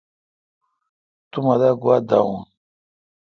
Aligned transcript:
تو 1.31 1.37
مہ 1.45 1.55
دا 1.61 1.69
گوا 1.81 1.95
داون۔ 2.09 2.39